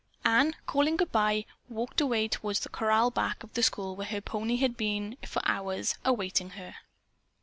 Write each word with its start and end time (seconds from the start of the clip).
Ann, 0.25 0.55
calling 0.65 0.97
goodbye, 0.97 1.45
walked 1.69 2.01
away 2.01 2.27
toward 2.27 2.55
the 2.55 2.69
corral 2.69 3.11
back 3.11 3.43
of 3.43 3.53
the 3.53 3.61
school 3.61 3.95
where 3.95 4.07
her 4.07 4.19
pony 4.19 4.55
had 4.55 4.75
been 4.75 5.15
for 5.27 5.43
hours 5.45 5.93
awaiting 6.03 6.49
her. 6.57 6.73